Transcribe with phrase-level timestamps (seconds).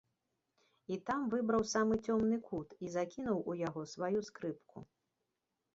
[0.95, 4.77] І там выбраў самы цёмны кут і закінуў у яго сваю скрыпку.